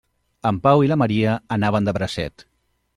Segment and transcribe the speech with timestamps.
[0.51, 2.51] En Pau i la Maria anaven de bracet.